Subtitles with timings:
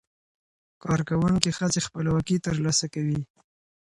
[0.83, 3.19] کارکوونکې ښځې خپلواکي ترلاسه کوي.